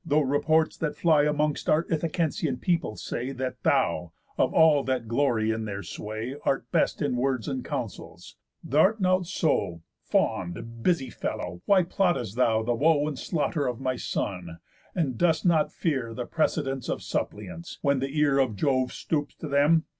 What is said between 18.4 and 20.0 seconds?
Jove stoops to them?